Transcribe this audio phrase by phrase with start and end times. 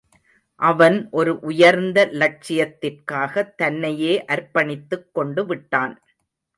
[0.59, 5.95] அவன் ஒரு உயர்ந்த லட்சியத்திற்காகத் தன்னையே அர்ப்பணித்துக் கொண்டுவிட்டான்.